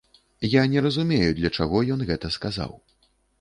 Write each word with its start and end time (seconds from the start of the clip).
Я 0.53 0.61
не 0.71 0.79
разумею 0.85 1.27
для 1.41 1.51
чаго 1.59 1.83
ён 1.97 2.01
гэта 2.09 2.33
сказаў. 2.39 2.73